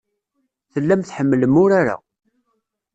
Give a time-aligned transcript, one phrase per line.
[0.73, 1.97] Tellam tḥemmlem urar-a.